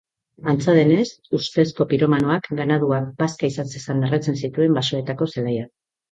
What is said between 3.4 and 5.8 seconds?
izan zezan erretzen zituen basoetako zelaiak.